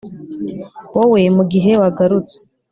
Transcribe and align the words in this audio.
wowe 0.95 1.19
mugihe 1.37 1.71
wagarutse 1.81 2.35